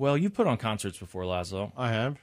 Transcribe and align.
Well, 0.00 0.16
you've 0.16 0.32
put 0.32 0.46
on 0.46 0.56
concerts 0.56 0.96
before, 0.96 1.24
Laszlo. 1.24 1.72
I 1.76 1.90
have. 1.92 2.16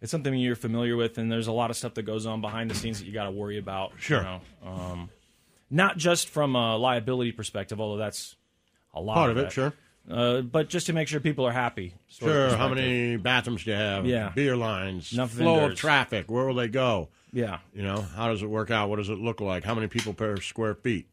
It's 0.00 0.10
something 0.10 0.32
you're 0.34 0.56
familiar 0.56 0.96
with, 0.96 1.18
and 1.18 1.30
there's 1.30 1.46
a 1.46 1.52
lot 1.52 1.68
of 1.68 1.76
stuff 1.76 1.92
that 1.94 2.04
goes 2.04 2.24
on 2.24 2.40
behind 2.40 2.70
the 2.70 2.74
scenes 2.74 3.00
that 3.00 3.04
you 3.04 3.12
got 3.12 3.24
to 3.24 3.30
worry 3.30 3.58
about. 3.58 3.92
Sure. 3.98 4.20
You 4.20 4.24
know? 4.24 4.40
um, 4.64 5.10
not 5.70 5.98
just 5.98 6.30
from 6.30 6.56
a 6.56 6.78
liability 6.78 7.32
perspective, 7.32 7.82
although 7.82 7.98
that's 7.98 8.34
a 8.94 9.00
lot 9.02 9.16
Part 9.16 9.30
of 9.30 9.36
it, 9.36 9.42
that. 9.42 9.52
sure. 9.52 9.74
Uh, 10.10 10.40
but 10.40 10.70
just 10.70 10.86
to 10.86 10.94
make 10.94 11.06
sure 11.06 11.20
people 11.20 11.46
are 11.46 11.52
happy. 11.52 11.92
Sure. 12.08 12.56
How 12.56 12.70
many 12.70 13.18
bathrooms 13.18 13.64
do 13.64 13.72
you 13.72 13.76
have? 13.76 14.06
Yeah. 14.06 14.32
Beer 14.34 14.56
lines. 14.56 15.12
Enough 15.12 15.32
flow 15.32 15.66
of 15.66 15.76
traffic. 15.76 16.30
Where 16.30 16.46
will 16.46 16.54
they 16.54 16.68
go? 16.68 17.10
Yeah. 17.30 17.58
You 17.74 17.82
know, 17.82 18.00
how 18.00 18.28
does 18.28 18.42
it 18.42 18.48
work 18.48 18.70
out? 18.70 18.88
What 18.88 18.96
does 18.96 19.10
it 19.10 19.18
look 19.18 19.42
like? 19.42 19.64
How 19.64 19.74
many 19.74 19.86
people 19.86 20.14
per 20.14 20.38
square 20.38 20.74
feet? 20.74 21.06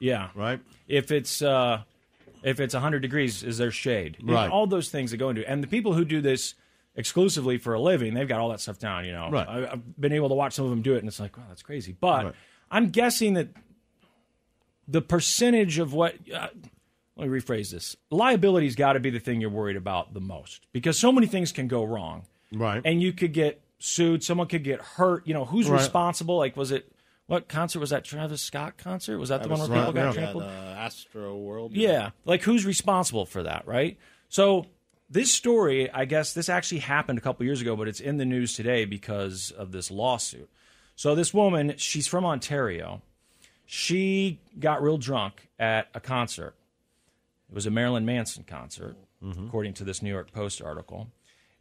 Yeah. 0.00 0.30
Right. 0.34 0.58
If 0.88 1.12
it's 1.12 1.42
uh, 1.42 1.82
if 2.44 2.60
it's 2.60 2.74
100 2.74 3.00
degrees, 3.00 3.42
is 3.42 3.58
there 3.58 3.70
shade? 3.70 4.18
Right. 4.22 4.50
All 4.50 4.66
those 4.66 4.90
things 4.90 5.10
that 5.10 5.16
go 5.16 5.30
into 5.30 5.40
it. 5.40 5.46
And 5.48 5.62
the 5.62 5.66
people 5.66 5.94
who 5.94 6.04
do 6.04 6.20
this 6.20 6.54
exclusively 6.94 7.58
for 7.58 7.74
a 7.74 7.80
living, 7.80 8.14
they've 8.14 8.28
got 8.28 8.38
all 8.38 8.50
that 8.50 8.60
stuff 8.60 8.78
down. 8.78 9.04
You 9.06 9.12
know, 9.12 9.30
Right. 9.30 9.48
I, 9.48 9.72
I've 9.72 10.00
been 10.00 10.12
able 10.12 10.28
to 10.28 10.34
watch 10.34 10.52
some 10.52 10.64
of 10.66 10.70
them 10.70 10.82
do 10.82 10.94
it, 10.94 10.98
and 10.98 11.08
it's 11.08 11.18
like, 11.18 11.36
wow, 11.36 11.44
that's 11.48 11.62
crazy. 11.62 11.96
But 11.98 12.24
Right. 12.26 12.34
I'm 12.70 12.90
guessing 12.90 13.34
that 13.34 13.48
the 14.86 15.02
percentage 15.02 15.78
of 15.78 15.92
what. 15.92 16.14
Uh, 16.32 16.48
let 17.16 17.28
me 17.28 17.40
rephrase 17.40 17.70
this. 17.70 17.96
Liability's 18.10 18.74
got 18.74 18.94
to 18.94 19.00
be 19.00 19.08
the 19.10 19.20
thing 19.20 19.40
you're 19.40 19.48
worried 19.48 19.76
about 19.76 20.14
the 20.14 20.20
most 20.20 20.66
because 20.72 20.98
so 20.98 21.12
many 21.12 21.28
things 21.28 21.52
can 21.52 21.68
go 21.68 21.84
wrong. 21.84 22.24
Right. 22.52 22.82
And 22.84 23.00
you 23.00 23.12
could 23.12 23.32
get 23.32 23.62
sued. 23.78 24.24
Someone 24.24 24.48
could 24.48 24.64
get 24.64 24.80
hurt. 24.80 25.26
You 25.26 25.32
know, 25.32 25.44
who's 25.44 25.70
Right. 25.70 25.78
responsible? 25.78 26.36
Like, 26.36 26.56
was 26.56 26.72
it 26.72 26.90
what 27.26 27.48
concert 27.48 27.80
was 27.80 27.90
that? 27.90 28.04
Travis 28.04 28.42
Scott 28.42 28.76
concert? 28.76 29.18
Was 29.18 29.30
that 29.30 29.42
the 29.42 29.48
one 29.48 29.58
where 29.58 29.68
people 29.68 29.92
got 29.92 30.06
yeah. 30.06 30.12
trampled? 30.12 30.42
the 30.44 30.73
Astroworld. 30.84 31.70
Yeah, 31.72 32.10
like 32.24 32.42
who's 32.42 32.66
responsible 32.66 33.26
for 33.26 33.42
that, 33.42 33.66
right? 33.66 33.98
So 34.28 34.66
this 35.08 35.32
story, 35.32 35.90
I 35.90 36.04
guess 36.04 36.32
this 36.32 36.48
actually 36.48 36.80
happened 36.80 37.18
a 37.18 37.22
couple 37.22 37.46
years 37.46 37.60
ago, 37.60 37.76
but 37.76 37.88
it's 37.88 38.00
in 38.00 38.16
the 38.16 38.24
news 38.24 38.54
today 38.54 38.84
because 38.84 39.50
of 39.50 39.72
this 39.72 39.90
lawsuit. 39.90 40.48
So 40.96 41.14
this 41.14 41.32
woman, 41.34 41.74
she's 41.76 42.06
from 42.06 42.24
Ontario. 42.24 43.02
She 43.66 44.40
got 44.58 44.82
real 44.82 44.98
drunk 44.98 45.48
at 45.58 45.88
a 45.94 46.00
concert. 46.00 46.54
It 47.48 47.54
was 47.54 47.66
a 47.66 47.70
Marilyn 47.70 48.04
Manson 48.04 48.44
concert, 48.44 48.96
according 49.46 49.74
to 49.74 49.84
this 49.84 50.02
New 50.02 50.10
York 50.10 50.32
Post 50.32 50.60
article. 50.60 51.08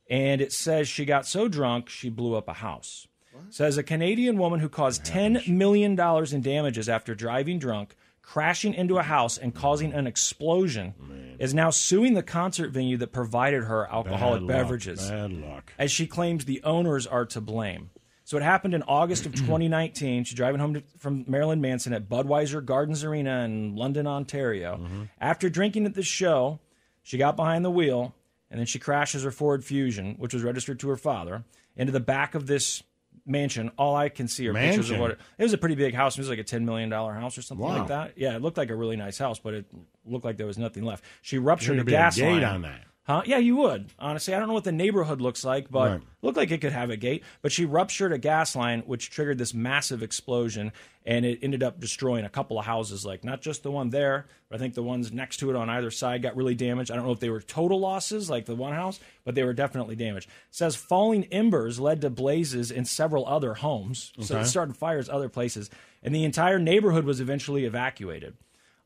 And 0.10 0.42
it 0.42 0.52
says 0.52 0.88
she 0.88 1.06
got 1.06 1.26
so 1.26 1.48
drunk 1.48 1.90
she 1.90 2.10
blew 2.10 2.36
up 2.36 2.48
a 2.48 2.54
house. 2.54 3.08
Says 3.50 3.78
a 3.78 3.84
Canadian 3.84 4.38
woman 4.38 4.60
who 4.60 4.70
caused 4.70 5.04
$10 5.06 5.48
million 5.48 6.00
in 6.00 6.42
damages 6.42 6.88
after 6.88 7.16
driving 7.16 7.58
drunk, 7.58 7.96
crashing 8.24 8.74
into 8.74 8.98
a 8.98 9.04
house, 9.04 9.38
and 9.38 9.54
causing 9.54 9.94
an 9.94 10.08
explosion 10.08 11.36
is 11.38 11.54
now 11.54 11.70
suing 11.70 12.16
the 12.16 12.24
concert 12.24 12.72
venue 12.72 12.98
that 12.98 13.12
provided 13.12 13.64
her 13.66 13.86
alcoholic 13.92 14.42
Bad 14.42 14.48
luck, 14.48 14.58
beverages 14.64 15.10
Bad 15.10 15.32
luck. 15.34 15.74
as 15.78 15.92
she 15.92 16.08
claims 16.08 16.46
the 16.46 16.64
owners 16.64 17.06
are 17.06 17.26
to 17.26 17.42
blame. 17.42 17.92
So 18.24 18.38
it 18.38 18.44
happened 18.44 18.74
in 18.74 18.82
August 18.84 19.26
of 19.26 19.36
2019. 19.36 20.24
She's 20.24 20.36
driving 20.36 20.62
home 20.62 20.76
to, 20.76 20.84
from 20.98 21.26
Marilyn 21.28 21.62
Manson 21.62 21.94
at 21.94 22.10
Budweiser 22.10 22.64
Gardens 22.66 23.04
Arena 23.04 23.44
in 23.44 23.76
London, 23.76 24.08
Ontario. 24.08 24.78
Mm-hmm. 24.78 25.04
After 25.20 25.50
drinking 25.50 25.86
at 25.86 25.94
the 25.94 26.04
show, 26.04 26.60
she 27.04 27.18
got 27.18 27.36
behind 27.36 27.66
the 27.66 27.72
wheel 27.72 28.16
and 28.50 28.60
then 28.60 28.66
she 28.66 28.80
crashes 28.80 29.24
her 29.24 29.32
Ford 29.32 29.66
Fusion, 29.66 30.16
which 30.18 30.34
was 30.34 30.44
registered 30.44 30.80
to 30.80 30.90
her 30.90 30.96
father, 30.96 31.44
into 31.76 31.92
the 31.92 32.00
back 32.00 32.36
of 32.36 32.48
this 32.48 32.84
mansion. 33.26 33.72
All 33.78 33.96
I 33.96 34.10
can 34.10 34.28
see 34.28 34.48
are 34.48 34.54
pictures 34.54 34.90
of 34.90 35.00
what 35.00 35.12
it, 35.12 35.20
it 35.38 35.44
was 35.44 35.54
a 35.54 35.58
pretty 35.58 35.76
big 35.76 35.94
house. 35.94 36.18
It 36.18 36.22
was 36.22 36.30
like 36.30 36.40
a 36.40 36.44
$10 36.44 36.64
million 36.64 36.92
house 36.92 37.38
or 37.38 37.42
something 37.42 37.66
Wow. 37.66 37.80
like 37.80 37.88
that. 37.88 38.14
Yeah, 38.18 38.36
it 38.36 38.42
looked 38.42 38.58
like 38.58 38.70
a 38.70 38.76
really 38.76 38.96
nice 38.98 39.18
house, 39.18 39.40
but 39.40 39.54
it 39.54 39.66
looked 40.06 40.26
like 40.26 40.38
there 40.38 40.48
was 40.48 40.58
nothing 40.58 40.84
left. 40.84 41.04
She 41.22 41.38
ruptured 41.38 41.80
a 41.80 41.84
be 41.84 41.94
a 41.94 41.98
gas 41.98 42.20
line. 42.20 42.44
on 42.44 42.62
that. 42.64 42.82
Huh? 43.06 43.22
Yeah, 43.26 43.38
you 43.38 43.58
would. 43.58 43.90
Honestly, 44.00 44.34
I 44.34 44.40
don't 44.40 44.48
know 44.48 44.54
what 44.54 44.64
the 44.64 44.72
neighborhood 44.72 45.20
looks 45.20 45.44
like, 45.44 45.70
but 45.70 45.92
Right. 45.92 46.02
looked 46.22 46.38
like 46.38 46.52
it 46.52 46.62
could 46.62 46.72
have 46.72 46.90
a 46.90 46.96
gate. 46.96 47.22
But 47.42 47.52
she 47.52 47.66
ruptured 47.66 48.14
a 48.14 48.18
gas 48.18 48.56
line, 48.56 48.80
which 48.86 49.10
triggered 49.10 49.38
this 49.38 49.54
massive 49.54 50.02
explosion, 50.02 50.72
and 51.06 51.26
it 51.26 51.40
ended 51.42 51.64
up 51.64 51.82
destroying 51.82 52.24
a 52.24 52.30
couple 52.30 52.58
of 52.58 52.66
houses. 52.66 53.06
Like 53.06 53.26
not 53.26 53.42
just 53.42 53.62
the 53.62 53.72
one 53.72 53.90
there, 53.90 54.28
but 54.48 54.56
I 54.56 54.60
think 54.60 54.74
the 54.74 54.84
ones 54.84 55.12
next 55.12 55.36
to 55.38 55.50
it 55.50 55.56
on 55.58 55.70
either 55.70 55.92
side 55.92 56.22
got 56.22 56.38
really 56.38 56.56
damaged. 56.56 56.92
I 56.92 56.96
don't 56.96 57.06
know 57.06 57.12
if 57.12 57.20
they 57.20 57.30
were 57.30 57.42
total 57.42 57.82
losses, 57.82 58.30
like 58.30 58.46
the 58.46 58.56
one 58.56 58.72
house, 58.72 59.02
but 59.26 59.36
they 59.36 59.44
were 59.44 59.52
definitely 59.54 59.98
damaged. 59.98 60.30
It 60.30 60.56
says 60.56 60.78
falling 60.78 61.26
embers 61.26 61.82
led 61.82 62.00
to 62.02 62.10
blazes 62.10 62.72
in 62.72 62.86
several 62.86 63.28
other 63.28 63.56
homes, 63.56 64.14
so 64.22 64.40
it 64.40 64.46
started 64.46 64.78
fires 64.78 65.10
other 65.10 65.28
places, 65.28 65.70
and 66.02 66.16
the 66.16 66.24
entire 66.24 66.58
neighborhood 66.58 67.04
was 67.04 67.20
eventually 67.20 67.66
evacuated. 67.66 68.38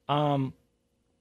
Um, 0.10 0.54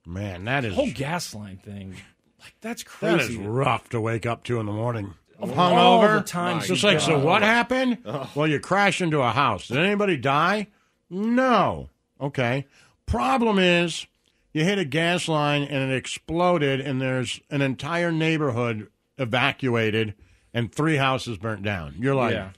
Man, 0.07 0.45
that 0.47 0.65
is 0.65 0.75
Whole 0.75 0.91
gas 0.93 1.35
line 1.35 1.59
thing, 1.59 1.97
like 2.41 2.55
that's 2.61 2.83
crazy. 2.83 3.35
is 3.35 3.39
rough 3.39 3.89
to 3.91 4.01
wake 4.01 4.27
up 4.27 4.45
to 4.45 4.61
in 4.61 4.67
the 4.67 4.73
morning. 4.73 5.15
all 5.41 5.49
Hungover. 5.49 6.25
time 6.25 6.61
Just 6.61 6.85
like, 6.85 7.01
so 7.01 7.19
what 7.19 7.43
happened? 7.43 7.99
Oh. 8.05 8.31
Well, 8.35 8.47
you 8.47 8.61
crashed 8.61 9.01
into 9.01 9.21
a 9.21 9.31
house. 9.31 9.69
Did 9.69 9.79
anybody 9.79 10.17
die? 10.17 10.69
No. 11.11 11.91
Okay. 12.21 12.67
Problem 13.07 13.59
is, 13.59 14.07
you 14.53 14.65
hit 14.65 14.79
a 14.79 14.85
gas 14.85 15.29
line 15.29 15.63
and 15.63 15.91
it 15.91 15.95
exploded, 15.95 16.81
and 16.81 17.01
there's 17.01 17.41
an 17.51 17.63
entire 17.63 18.11
neighborhood 18.11 18.89
evacuated, 19.19 20.15
and 20.53 20.73
three 20.73 20.97
houses 20.97 21.39
burnt 21.39 21.63
down. 21.63 21.95
You're 21.99 22.15
like, 22.15 22.35
yeah. 22.35 22.51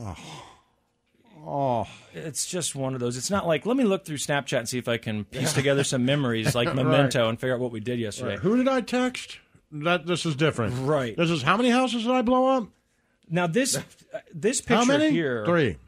oh, 0.00 0.16
Oh, 1.44 1.88
it's 2.14 2.46
just 2.46 2.74
one 2.76 2.94
of 2.94 3.00
those. 3.00 3.16
It's 3.16 3.30
not 3.30 3.46
like 3.46 3.66
let 3.66 3.76
me 3.76 3.84
look 3.84 4.04
through 4.04 4.18
Snapchat 4.18 4.58
and 4.60 4.68
see 4.68 4.78
if 4.78 4.86
I 4.88 4.96
can 4.96 5.24
piece 5.24 5.52
together 5.52 5.82
some 5.82 6.04
memories 6.04 6.54
like 6.54 6.72
Memento 6.74 7.28
and 7.28 7.38
figure 7.40 7.54
out 7.54 7.60
what 7.60 7.72
we 7.72 7.80
did 7.80 7.98
yesterday. 7.98 8.36
who 8.36 8.56
did 8.56 8.68
I 8.68 8.80
text? 8.80 9.38
That 9.72 10.06
this 10.06 10.24
is 10.26 10.36
different. 10.36 10.74
Right. 10.86 11.16
This 11.16 11.30
is 11.30 11.42
how 11.42 11.56
many 11.56 11.70
houses 11.70 12.02
did 12.02 12.12
I 12.12 12.22
blow 12.22 12.46
up? 12.46 12.68
Now 13.28 13.46
this 13.46 13.76
uh, 13.76 13.82
this 14.32 14.60
picture 14.60 14.74
How 14.76 14.84
many? 14.84 15.10
here, 15.10 15.44
Three. 15.46 15.78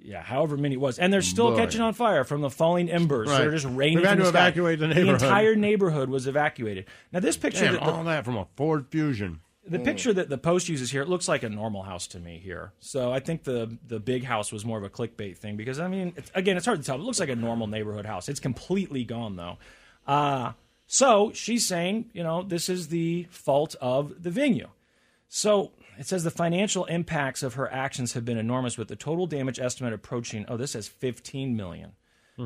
yeah, 0.00 0.22
however 0.22 0.56
many 0.56 0.74
it 0.74 0.80
was, 0.80 0.98
and 0.98 1.12
they're 1.12 1.22
still 1.22 1.50
Boy. 1.52 1.56
catching 1.56 1.80
on 1.80 1.94
fire 1.94 2.22
from 2.24 2.40
the 2.42 2.50
falling 2.50 2.90
embers. 2.90 3.28
Right. 3.30 3.38
They're 3.38 3.50
just 3.52 3.64
raining. 3.66 3.98
We've 3.98 4.06
had 4.06 4.18
to 4.18 4.24
the 4.24 4.28
sky. 4.28 4.38
evacuate 4.48 4.78
the 4.80 4.88
neighborhood. 4.88 5.22
entire 5.22 5.56
neighborhood 5.56 6.10
was 6.10 6.26
evacuated. 6.26 6.84
Now 7.10 7.20
this 7.20 7.36
picture, 7.36 7.64
Damn, 7.64 7.74
that 7.74 7.82
the, 7.84 7.90
all 7.90 8.04
that 8.04 8.24
from 8.24 8.36
a 8.36 8.46
Ford 8.56 8.86
Fusion. 8.90 9.40
The 9.64 9.78
picture 9.78 10.12
that 10.12 10.28
the 10.28 10.38
post 10.38 10.68
uses 10.68 10.90
here, 10.90 11.02
it 11.02 11.08
looks 11.08 11.28
like 11.28 11.42
a 11.42 11.48
normal 11.48 11.82
house 11.82 12.06
to 12.08 12.18
me 12.18 12.38
here. 12.42 12.72
So 12.80 13.12
I 13.12 13.20
think 13.20 13.44
the 13.44 13.76
the 13.86 14.00
big 14.00 14.24
house 14.24 14.50
was 14.52 14.64
more 14.64 14.78
of 14.78 14.84
a 14.84 14.90
clickbait 14.90 15.36
thing 15.38 15.56
because 15.56 15.78
I 15.78 15.88
mean, 15.88 16.12
it's, 16.16 16.30
again, 16.34 16.56
it's 16.56 16.66
hard 16.66 16.80
to 16.80 16.84
tell. 16.84 16.96
It 16.96 17.02
looks 17.02 17.20
like 17.20 17.28
a 17.28 17.36
normal 17.36 17.66
neighborhood 17.66 18.06
house. 18.06 18.28
It's 18.28 18.40
completely 18.40 19.04
gone 19.04 19.36
though. 19.36 19.58
Uh, 20.06 20.52
so 20.86 21.32
she's 21.32 21.66
saying, 21.66 22.10
you 22.12 22.22
know, 22.22 22.42
this 22.42 22.68
is 22.68 22.88
the 22.88 23.26
fault 23.30 23.76
of 23.80 24.22
the 24.22 24.30
venue. 24.30 24.68
So 25.28 25.72
it 25.98 26.06
says 26.06 26.24
the 26.24 26.30
financial 26.30 26.84
impacts 26.86 27.42
of 27.42 27.54
her 27.54 27.72
actions 27.72 28.12
have 28.14 28.24
been 28.24 28.38
enormous, 28.38 28.76
with 28.76 28.88
the 28.88 28.96
total 28.96 29.26
damage 29.26 29.58
estimate 29.58 29.92
approaching. 29.92 30.44
Oh, 30.48 30.56
this 30.56 30.72
says 30.72 30.88
15 30.88 31.56
million. 31.56 31.92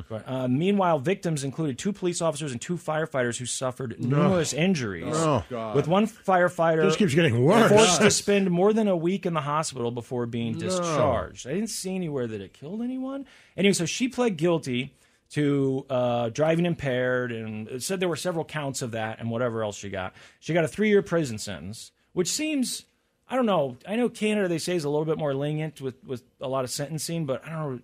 But, 0.09 0.29
uh, 0.29 0.49
meanwhile, 0.49 0.99
victims 0.99 1.45
included 1.45 1.79
two 1.79 1.93
police 1.93 2.21
officers 2.21 2.53
and 2.53 2.61
two 2.61 2.77
firefighters 2.77 3.39
who 3.39 3.47
suffered 3.47 3.99
numerous 3.99 4.53
injuries. 4.53 5.15
Oh. 5.17 5.45
With 5.75 5.89
one 5.89 6.07
firefighter 6.07 6.85
This 6.85 6.97
keeps 6.97 7.15
getting 7.15 7.43
worse. 7.45 7.71
forced 7.71 8.01
to 8.01 8.11
spend 8.11 8.51
more 8.51 8.73
than 8.73 8.89
a 8.89 8.97
week 8.97 9.27
in 9.27 9.35
the 9.35 9.41
hospital 9.41 9.91
before 9.91 10.27
being 10.27 10.59
discharged. 10.59 11.47
I 11.47 11.55
didn't 11.55 11.71
see 11.71 11.95
anywhere 11.95 12.27
that 12.27 12.41
it 12.41 12.53
killed 12.53 12.83
anyone. 12.83 13.27
Anyway, 13.57 13.73
so 13.73 13.87
she 13.87 14.09
pled 14.09 14.37
guilty 14.37 14.95
to 15.31 15.85
uh, 15.91 16.29
driving 16.29 16.67
impaired, 16.67 17.33
and 17.33 17.69
it 17.69 17.83
said 17.83 17.99
there 17.99 18.09
were 18.09 18.17
several 18.17 18.45
counts 18.45 18.83
of 18.83 18.93
that, 18.93 19.19
and 19.19 19.31
whatever 19.31 19.63
else 19.65 19.77
she 19.77 19.89
got. 19.89 20.15
She 20.39 20.55
got 20.55 20.65
a 20.65 20.69
three-year 20.69 21.03
prison 21.03 21.39
sentence, 21.39 21.93
which 22.13 22.29
seems. 22.29 22.85
I 23.29 23.35
don't 23.35 23.47
know. 23.47 23.77
I 23.89 23.97
know 23.97 24.09
Canada 24.09 24.47
they 24.47 24.59
say 24.59 24.77
is 24.77 24.85
a 24.85 24.89
little 24.89 25.05
bit 25.05 25.19
more 25.19 25.35
lenient 25.35 25.81
with, 25.81 25.97
with 26.05 26.23
a 26.41 26.47
lot 26.47 26.63
of 26.63 26.71
sentencing, 26.71 27.27
but 27.27 27.45
I 27.45 27.51
don't 27.51 27.75
know. 27.77 27.81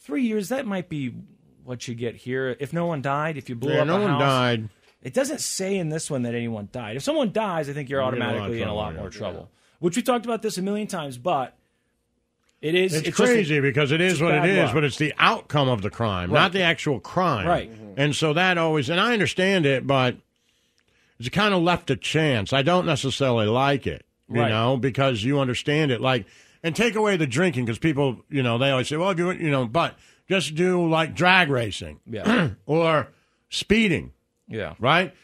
Three 0.00 0.24
years 0.24 0.50
that 0.50 0.66
might 0.66 0.90
be 0.90 1.14
what 1.64 1.86
you 1.88 1.94
get 1.94 2.14
here. 2.16 2.56
If 2.60 2.72
no 2.72 2.86
one 2.86 3.02
died, 3.02 3.36
if 3.36 3.48
you 3.48 3.54
blew 3.54 3.72
Yeah, 3.74 3.80
up 3.82 3.86
no 3.86 3.96
a 3.98 4.00
one 4.00 4.10
house, 4.10 4.20
died. 4.20 4.68
it 5.02 5.14
doesn't 5.14 5.40
say 5.40 5.76
in 5.76 5.88
this 5.88 6.10
one 6.10 6.22
that 6.22 6.34
anyone 6.34 6.68
died. 6.72 6.96
If 6.96 7.02
someone 7.02 7.32
dies, 7.32 7.68
I 7.68 7.72
think 7.72 7.88
you're 7.88 8.00
You're 8.02 8.14
in 8.16 8.22
a 8.22 8.24
lot 8.24 8.28
of 8.28 8.34
automatically 8.36 8.56
in 8.58 8.62
a 8.62 8.66
trouble, 8.66 8.76
lot 8.78 8.94
yeah. 8.94 9.00
more 9.00 9.10
trouble. 9.10 9.50
Which 9.80 9.96
we 9.96 10.02
talked 10.02 10.24
about 10.24 10.42
this 10.42 10.58
a 10.58 10.62
million 10.62 10.86
times, 10.86 11.18
but 11.18 11.56
it 12.60 12.74
is 12.76 12.94
It's, 12.94 13.02
just- 13.04 13.16
crazy 13.16 13.58
because 13.60 13.90
it 13.92 14.00
is 14.00 14.20
what 14.20 14.34
it 14.34 14.44
is, 14.44 14.66
luck. 14.66 14.74
but 14.74 14.84
it's 14.84 14.98
the 14.98 15.12
outcome 15.18 15.68
of 15.68 15.82
the 15.82 15.90
crime, 15.90 16.30
Right. 16.30 16.40
not 16.42 16.52
the 16.52 16.62
actual 16.62 17.00
crime. 17.00 17.46
Right. 17.48 17.70
Mm-hmm. 17.72 17.94
And 18.00 18.14
so 18.16 18.32
that 18.34 18.58
always, 18.58 18.88
and 18.88 19.00
I 19.00 19.12
understand 19.12 19.66
it, 19.66 19.86
but 19.86 20.16
it's 21.18 21.28
kind 21.28 21.52
of 21.54 21.62
left 21.62 21.88
to 21.88 21.96
chance. 21.96 22.52
I 22.52 22.62
don't 22.62 22.86
necessarily 22.86 23.46
like 23.46 23.86
it, 23.86 24.04
you 24.28 24.40
Right. 24.40 24.50
know, 24.50 24.76
because 24.76 25.24
you 25.24 25.40
understand 25.40 25.90
it. 25.90 26.00
Like, 26.00 26.26
and 26.62 26.76
take 26.76 26.94
away 26.94 27.16
the 27.16 27.26
drinking 27.26 27.64
because 27.64 27.78
people, 27.78 28.22
you 28.28 28.42
know, 28.42 28.58
they 28.58 28.70
always 28.70 28.88
say, 28.88 28.96
well, 28.96 29.10
if 29.10 29.18
you, 29.18 29.30
you 29.32 29.50
know, 29.50 29.66
but 29.66 29.96
just 30.28 30.54
do 30.54 30.88
like 30.88 31.14
drag 31.14 31.50
racing 31.50 32.00
yeah, 32.06 32.50
or 32.66 33.08
speeding, 33.48 34.12
yeah, 34.48 34.74
right? 34.78 35.14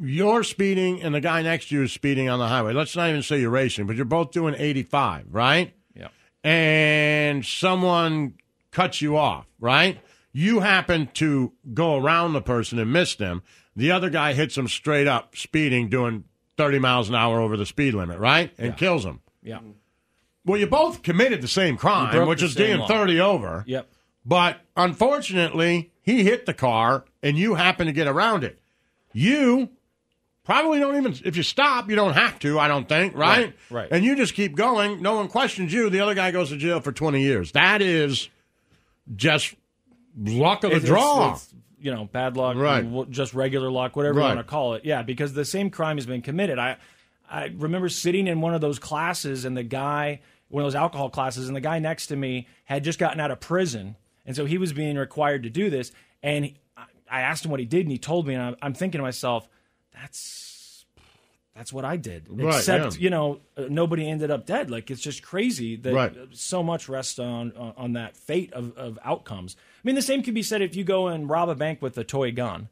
You're 0.00 0.42
speeding 0.42 1.02
and 1.02 1.14
the 1.14 1.20
guy 1.20 1.42
next 1.42 1.68
to 1.68 1.76
you 1.76 1.82
is 1.82 1.92
speeding 1.92 2.28
on 2.28 2.38
the 2.38 2.48
highway. 2.48 2.72
Let's 2.72 2.96
not 2.96 3.08
even 3.08 3.22
say 3.22 3.40
you're 3.40 3.50
racing, 3.50 3.86
but 3.86 3.96
you're 3.96 4.04
both 4.04 4.32
doing 4.32 4.54
85, 4.56 5.26
right? 5.30 5.74
yeah, 5.94 6.08
and 6.42 7.44
someone 7.44 8.34
cuts 8.70 9.02
you 9.02 9.16
off, 9.16 9.46
right? 9.58 10.00
You 10.32 10.60
happen 10.60 11.08
to 11.14 11.52
go 11.74 11.96
around 11.96 12.32
the 12.32 12.40
person 12.40 12.78
and 12.78 12.92
miss 12.92 13.16
them. 13.16 13.42
The 13.76 13.90
other 13.90 14.10
guy 14.10 14.32
hits 14.32 14.56
him 14.56 14.68
straight 14.68 15.06
up, 15.08 15.36
speeding, 15.36 15.88
doing 15.88 16.24
30 16.56 16.78
miles 16.78 17.08
an 17.08 17.14
hour 17.14 17.40
over 17.40 17.56
the 17.56 17.66
speed 17.66 17.94
limit, 17.94 18.18
right? 18.18 18.52
And 18.58 18.76
kills 18.76 19.04
him. 19.04 19.20
Yeah. 19.42 19.60
Well, 20.44 20.58
you 20.58 20.66
both 20.66 21.02
committed 21.02 21.42
the 21.42 21.48
same 21.48 21.76
crime, 21.76 22.26
which 22.26 22.42
is 22.42 22.54
being 22.54 22.84
30 22.86 23.20
over. 23.20 23.64
Yep. 23.66 23.88
But 24.24 24.60
unfortunately, 24.76 25.90
he 26.02 26.24
hit 26.24 26.46
the 26.46 26.54
car 26.54 27.04
and 27.22 27.36
you 27.38 27.54
happen 27.54 27.86
to 27.86 27.92
get 27.92 28.06
around 28.06 28.44
it. 28.44 28.58
You 29.12 29.70
probably 30.44 30.78
don't 30.78 30.96
even, 30.96 31.14
if 31.24 31.36
you 31.36 31.42
stop, 31.42 31.90
you 31.90 31.96
don't 31.96 32.14
have 32.14 32.38
to, 32.40 32.58
I 32.58 32.68
don't 32.68 32.88
think, 32.88 33.14
right? 33.16 33.46
Right, 33.46 33.54
right. 33.70 33.88
And 33.90 34.04
you 34.04 34.16
just 34.16 34.34
keep 34.34 34.56
going. 34.56 35.02
No 35.02 35.16
one 35.16 35.28
questions 35.28 35.72
you. 35.72 35.90
The 35.90 36.00
other 36.00 36.14
guy 36.14 36.30
goes 36.30 36.50
to 36.50 36.56
jail 36.56 36.80
for 36.80 36.92
20 36.92 37.20
years. 37.20 37.52
That 37.52 37.82
is 37.82 38.28
just 39.14 39.54
luck 40.18 40.64
of 40.64 40.70
the 40.70 40.76
It's- 40.76 40.88
draw. 40.88 41.18
it's- 41.28 41.42
it's, 41.44 41.54
you 41.80 41.92
know, 41.92 42.04
bad 42.04 42.36
luck, 42.36 42.56
Right. 42.56 43.10
just 43.10 43.32
regular 43.34 43.70
luck, 43.70 43.96
whatever 43.96 44.18
Right. 44.20 44.30
you 44.30 44.34
want 44.36 44.46
to 44.46 44.50
call 44.50 44.74
it. 44.74 44.84
Yeah, 44.84 45.02
because 45.02 45.32
the 45.34 45.44
same 45.44 45.70
crime 45.70 45.96
has 45.96 46.06
been 46.06 46.22
committed. 46.22 46.58
I, 46.58 46.76
I 47.30 47.52
remember 47.56 47.88
sitting 47.88 48.26
in 48.26 48.40
one 48.40 48.54
of 48.54 48.60
those 48.60 48.78
classes, 48.78 49.44
and 49.44 49.56
the 49.56 49.62
guy, 49.62 50.20
one 50.48 50.62
of 50.64 50.66
those 50.66 50.74
alcohol 50.74 51.08
classes, 51.10 51.46
and 51.46 51.54
the 51.56 51.60
guy 51.60 51.78
next 51.78 52.08
to 52.08 52.16
me 52.16 52.48
had 52.64 52.82
just 52.84 52.98
gotten 52.98 53.20
out 53.20 53.30
of 53.30 53.38
prison, 53.40 53.94
and 54.26 54.34
so 54.34 54.44
he 54.46 54.58
was 54.58 54.72
being 54.72 54.96
required 54.96 55.44
to 55.44 55.50
do 55.50 55.70
this. 55.70 55.92
And 56.22 56.44
he, 56.46 56.56
I- 57.08 57.20
asked 57.22 57.44
him 57.44 57.50
what 57.50 57.60
he 57.60 57.66
did, 57.66 57.82
and 57.82 57.90
he 57.92 57.98
told 57.98 58.26
me, 58.26 58.34
and 58.34 58.56
I'm, 58.60 58.74
thinking 58.74 58.98
to 58.98 59.02
myself, 59.02 59.48
that's 59.94 60.84
that's 61.56 61.72
what 61.72 61.84
I 61.84 61.96
did. 61.96 62.26
Right, 62.28 62.56
Except, 62.56 62.94
yeah. 62.96 63.00
you 63.00 63.10
know, 63.10 63.40
uh, 63.56 63.64
nobody 63.68 64.08
ended 64.08 64.30
up 64.30 64.46
dead. 64.46 64.70
Like 64.70 64.90
it's 64.90 65.00
just 65.00 65.22
crazy 65.22 65.76
that 65.76 65.92
Right. 65.92 66.16
so 66.32 66.62
much 66.62 66.88
rests 66.88 67.18
on 67.18 67.52
on, 67.56 67.74
on 67.76 67.92
that 67.94 68.16
fate 68.16 68.52
of, 68.52 68.76
of 68.78 68.98
outcomes. 69.04 69.56
I 69.58 69.80
mean, 69.84 69.94
the 69.94 70.02
same 70.02 70.22
could 70.22 70.34
be 70.34 70.42
said 70.42 70.62
if 70.62 70.74
you 70.76 70.84
go 70.84 71.08
and 71.08 71.28
rob 71.28 71.48
a 71.48 71.54
bank 71.54 71.82
with 71.82 71.98
a 71.98 72.04
toy 72.04 72.32
gun, 72.32 72.68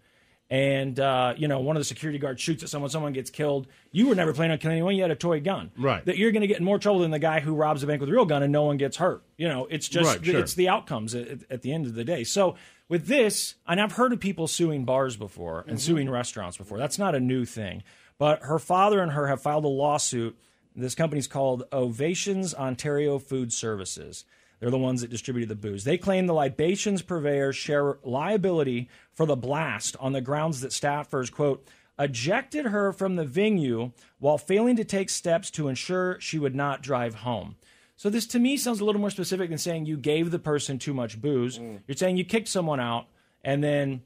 and 0.51 0.99
uh, 0.99 1.35
you 1.37 1.47
know 1.49 1.61
one 1.61 1.77
of 1.77 1.81
the 1.81 1.85
security 1.85 2.19
guards 2.19 2.41
shoots 2.41 2.63
at 2.63 2.69
someone, 2.69 2.91
someone 2.91 3.13
gets 3.13 3.31
killed. 3.31 3.67
You 3.93 4.09
were 4.09 4.15
never 4.15 4.33
planning 4.33 4.53
on 4.53 4.59
killing 4.59 4.77
anyone. 4.77 4.97
You 4.97 5.03
had 5.03 5.11
a 5.11 5.17
toy 5.17 5.41
gun. 5.41 5.71
Right. 5.77 6.05
That 6.05 6.17
you're 6.19 6.33
going 6.33 6.41
to 6.43 6.47
get 6.47 6.59
in 6.59 6.65
more 6.65 6.79
trouble 6.79 7.01
than 7.01 7.11
the 7.11 7.19
guy 7.19 7.41
who 7.41 7.55
robs 7.55 7.83
a 7.83 7.87
bank 7.87 8.01
with 8.01 8.09
a 8.09 8.13
real 8.13 8.25
gun 8.25 8.43
and 8.43 8.53
no 8.53 8.65
one 8.65 8.77
gets 8.79 8.97
hurt. 8.97 9.23
You 9.37 9.49
know, 9.49 9.67
it's 9.71 9.89
just 9.89 10.17
Right, 10.17 10.25
sure. 10.25 10.41
it's 10.41 10.55
the 10.55 10.69
outcomes 10.69 11.15
at, 11.15 11.41
at 11.51 11.63
the 11.63 11.73
end 11.73 11.87
of 11.87 11.95
the 11.95 12.05
day. 12.05 12.25
So 12.25 12.55
with 12.89 13.07
this, 13.07 13.57
and 13.67 13.81
I've 13.81 13.93
heard 13.93 14.13
of 14.13 14.21
people 14.21 14.47
suing 14.49 14.85
bars 14.85 15.17
before 15.17 15.65
and 15.69 15.79
suing 15.81 16.09
restaurants 16.09 16.57
before. 16.57 16.79
That's 16.79 16.99
not 16.99 17.15
a 17.15 17.21
new 17.21 17.45
thing. 17.45 17.83
But 18.19 18.43
her 18.43 18.59
father 18.59 19.01
and 19.01 19.13
her 19.13 19.27
have 19.29 19.41
filed 19.43 19.65
a 19.65 19.69
lawsuit. 19.69 20.37
This 20.75 20.95
company's 20.95 21.27
called 21.27 21.65
Ovations 21.73 22.55
Ontario 22.55 23.19
Food 23.19 23.53
Services. 23.53 24.25
They're 24.61 24.71
the 24.71 24.79
ones 24.79 25.01
that 25.03 25.11
distributed 25.11 25.49
the 25.49 25.55
booze. 25.55 25.85
They 25.85 25.99
claim 25.99 26.27
the 26.27 26.35
libations 26.35 27.03
purveyors 27.03 27.57
share 27.57 27.99
liability 28.03 28.89
for 29.13 29.25
the 29.25 29.37
blast 29.37 29.97
on 30.01 30.13
the 30.13 30.21
grounds 30.21 30.61
that 30.61 30.73
staffers, 30.73 31.31
quote, 31.31 31.67
ejected 31.99 32.67
her 32.67 32.93
from 32.93 33.17
the 33.17 33.25
venue 33.25 33.93
while 34.19 34.39
failing 34.39 34.77
to 34.77 34.85
take 34.85 35.11
steps 35.11 35.51
to 35.51 35.69
ensure 35.69 36.21
she 36.21 36.39
would 36.39 36.55
not 36.55 36.83
drive 36.83 37.17
home. 37.17 37.57
So 37.97 38.09
this 38.09 38.27
to 38.29 38.39
me 38.39 38.57
sounds 38.57 38.81
a 38.81 38.85
little 38.85 39.01
more 39.01 39.11
specific 39.11 39.49
than 39.49 39.59
saying 39.59 39.87
you 39.87 39.97
gave 39.97 40.31
the 40.31 40.39
person 40.39 40.79
too 40.79 40.95
much 40.95 41.21
booze. 41.21 41.59
Mm. 41.59 41.81
You're 41.87 41.97
saying 41.97 42.17
you 42.17 42.25
kicked 42.25 42.49
someone 42.49 42.79
out 42.79 43.07
and 43.43 43.63
then 43.63 44.03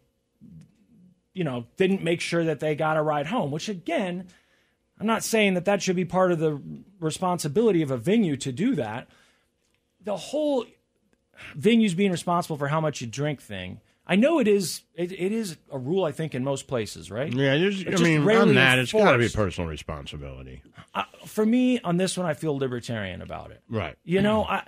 you 1.35 1.45
know 1.45 1.67
didn't 1.77 2.03
make 2.03 2.21
sure 2.21 2.45
that 2.45 2.61
they 2.61 2.75
got 2.75 2.97
a 2.97 3.03
ride 3.03 3.27
home, 3.27 3.51
which 3.51 3.69
again, 3.69 4.29
I'm 4.99 5.07
not 5.07 5.25
saying 5.25 5.55
that 5.55 5.67
that 5.67 5.83
should 5.83 5.97
be 5.97 6.07
part 6.07 6.33
of 6.33 6.39
the 6.39 6.61
responsibility 7.01 7.83
of 7.83 7.91
a 7.91 7.99
venue 7.99 8.37
to 8.39 8.51
do 8.51 8.75
that. 8.77 9.09
The 10.05 10.17
whole 10.17 10.65
venues 11.59 11.97
being 11.97 12.13
responsible 12.13 12.57
for 12.57 12.69
how 12.69 12.81
much 12.81 13.01
you 13.01 13.07
drink 13.07 13.41
thing. 13.41 13.81
I 14.07 14.17
know 14.17 14.41
it 14.41 14.49
is 14.49 14.83
it, 14.95 15.13
it 15.13 15.33
is 15.33 15.57
a 15.71 15.79
rule 15.79 16.05
I 16.05 16.13
think 16.13 16.35
in 16.35 16.43
most 16.43 16.67
places, 16.67 17.11
right? 17.11 17.33
yeah, 17.33 17.57
there's- 17.57 17.85
I 17.87 18.03
mean, 18.03 18.29
on 18.29 18.55
that, 18.55 18.79
it's 18.81 18.93
got 18.93 19.13
to 19.13 19.19
be 19.19 19.29
personal 19.29 19.71
responsibility. 19.71 20.63
For 21.27 21.47
me 21.47 21.81
on 21.81 21.97
this 21.99 22.17
one 22.19 22.27
I 22.27 22.35
feel 22.35 22.57
libertarian 22.59 23.23
about 23.23 23.53
it. 23.53 23.63
Right. 23.69 23.97
You 24.05 24.21
know, 24.21 24.43
I 24.49 24.65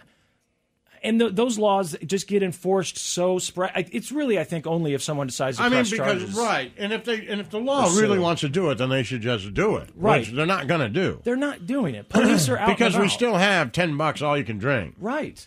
and 1.04 1.20
th 1.20 1.34
those 1.34 1.58
laws 1.58 1.96
just 2.04 2.26
get 2.26 2.42
enforced 2.42 2.96
so 2.98 3.38
spread. 3.38 3.70
It's 3.92 4.10
really, 4.10 4.38
I 4.38 4.44
think, 4.44 4.66
only 4.66 4.94
if 4.94 5.02
someone 5.02 5.26
decides 5.28 5.58
to 5.58 5.62
I 5.62 5.68
mean, 5.68 5.84
because 5.88 6.32
right, 6.36 6.72
and 6.76 6.92
if 6.92 7.04
they 7.04 7.26
and 7.28 7.40
if 7.40 7.50
the 7.50 7.60
law 7.60 7.84
really 7.94 8.18
wants 8.18 8.40
to 8.40 8.48
do 8.48 8.70
it, 8.70 8.78
then 8.78 8.88
they 8.88 9.02
should 9.04 9.20
just 9.20 9.54
do 9.54 9.76
it. 9.76 9.90
Right. 9.94 10.20
which 10.22 10.30
they're 10.30 10.46
not 10.46 10.66
going 10.66 10.80
to 10.80 10.88
do 10.88 11.20
They're 11.22 11.36
not 11.36 11.66
doing 11.66 11.94
it. 11.94 12.08
Police 12.08 12.48
are 12.48 12.56
out 12.58 12.68
because 12.68 12.96
we 12.98 13.08
still 13.08 13.36
have 13.36 13.70
ten 13.70 13.96
bucks 13.96 14.22
all 14.22 14.36
you 14.36 14.44
can 14.44 14.58
drink. 14.58 14.96
right. 14.98 15.46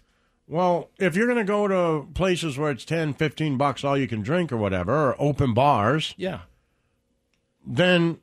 Well, 0.49 0.91
if 0.97 1.17
you're 1.17 1.27
going 1.27 1.39
to 1.39 1.43
go 1.43 1.67
to 1.67 2.07
places 2.13 2.57
where 2.57 2.71
it's 2.71 2.85
10, 2.85 3.15
15 3.15 3.57
bucks 3.57 3.83
all 3.83 3.97
you 3.97 4.07
can 4.07 4.21
drink 4.21 4.49
or 4.53 4.55
whatever, 4.55 5.09
or 5.09 5.15
open 5.19 5.53
bars, 5.53 6.13
Yeah. 6.15 6.39
then 7.65 8.19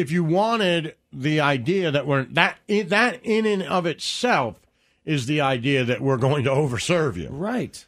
if 0.00 0.10
you 0.10 0.24
wanted 0.24 0.94
the 1.12 1.40
idea 1.40 1.90
that 1.90 2.06
we're 2.06 2.24
that 2.24 2.56
that 2.68 3.20
in 3.22 3.46
and 3.46 3.62
of 3.62 3.86
itself 3.86 4.58
is 5.04 5.26
the 5.26 5.40
idea 5.40 5.84
that 5.84 6.00
we're 6.00 6.16
going 6.16 6.44
to 6.44 6.50
overserve 6.50 7.16
you, 7.16 7.28
Right. 7.30 7.84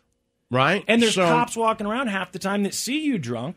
right? 0.50 0.85
And 0.88 1.03
there's 1.03 1.14
So- 1.14 1.26
cops 1.26 1.56
walking 1.56 1.87
around 1.87 2.09
half 2.09 2.32
the 2.32 2.38
time 2.38 2.62
that 2.64 2.75
see 2.75 3.00
you 3.05 3.19
drunk. 3.19 3.56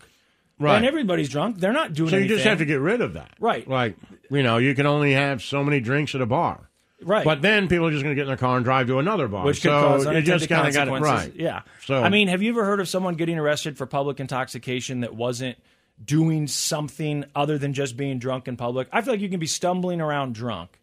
right? 0.60 0.78
And 0.78 0.86
everybody's 0.86 1.28
drunk. 1.30 1.60
They're 1.60 1.74
not 1.74 1.94
doing 1.94 2.10
so 2.10 2.16
you 2.16 2.22
anything. 2.22 2.38
just 2.38 2.48
have 2.48 2.60
to 2.60 2.66
get 2.66 2.80
rid 2.80 3.02
of 3.02 3.14
that, 3.14 3.32
Right. 3.40 3.68
Like 3.68 3.96
you 4.32 4.42
know, 4.44 4.58
you 4.58 4.74
can 4.74 4.86
only 4.86 5.12
have 5.14 5.42
so 5.44 5.64
many 5.64 5.80
drinks 5.82 6.16
at 6.16 6.22
a 6.22 6.26
bar. 6.26 6.70
right. 7.04 7.26
But 7.26 7.42
then 7.42 7.68
people 7.68 7.88
are 7.88 7.92
just 7.92 8.04
going 8.04 8.16
to 8.16 8.20
get 8.20 8.22
in 8.24 8.28
their 8.30 8.38
car 8.38 8.56
and 8.56 8.64
drive 8.64 8.88
to 8.88 9.00
another 9.00 9.28
bar. 9.28 9.44
which 9.46 9.58
could 9.58 9.70
so 9.70 9.82
cause 9.82 10.06
unintended 10.08 10.26
just 10.26 10.44
of 10.46 10.50
got 10.50 10.68
it 10.68 10.74
consequences. 10.76 11.28
right. 11.28 11.34
Yeah. 11.36 11.62
So- 11.86 12.02
I 12.02 12.08
mean, 12.10 12.30
have 12.30 12.42
you 12.42 12.52
ever 12.52 12.64
heard 12.64 12.80
of 12.80 12.88
someone 12.88 13.16
getting 13.16 13.38
arrested 13.38 13.78
for 13.78 13.86
public 13.86 14.20
intoxication 14.22 15.02
that 15.02 15.14
wasn't 15.14 15.58
doing 16.04 16.48
something 16.48 17.26
other 17.36 17.58
than 17.58 17.74
just 17.74 17.96
being 17.98 18.20
drunk 18.20 18.48
in 18.48 18.58
public? 18.58 18.88
I 18.92 19.02
feel 19.02 19.14
like 19.14 19.22
you 19.22 19.30
can 19.30 19.40
be 19.40 19.48
stumbling 19.48 20.02
around 20.02 20.36
drunk, 20.36 20.80